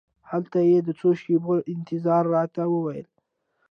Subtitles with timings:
[0.29, 3.07] هلته یې د څو شېبو انتظار راته وویل.